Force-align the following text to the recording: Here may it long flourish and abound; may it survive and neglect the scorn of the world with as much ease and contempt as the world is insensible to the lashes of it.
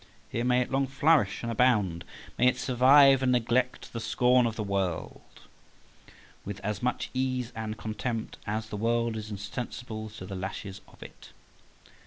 Here 0.31 0.43
may 0.43 0.61
it 0.61 0.71
long 0.71 0.87
flourish 0.87 1.43
and 1.43 1.51
abound; 1.51 2.05
may 2.35 2.47
it 2.47 2.57
survive 2.57 3.21
and 3.21 3.31
neglect 3.31 3.93
the 3.93 3.99
scorn 3.99 4.47
of 4.47 4.55
the 4.55 4.63
world 4.63 5.41
with 6.43 6.59
as 6.61 6.81
much 6.81 7.11
ease 7.13 7.51
and 7.55 7.77
contempt 7.77 8.39
as 8.47 8.69
the 8.69 8.77
world 8.77 9.15
is 9.15 9.29
insensible 9.29 10.09
to 10.09 10.25
the 10.25 10.33
lashes 10.33 10.81
of 10.87 11.03
it. 11.03 11.33